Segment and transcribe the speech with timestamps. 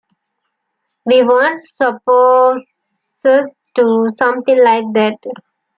[1.05, 2.65] We weren't supposed
[3.23, 5.19] to do something like that.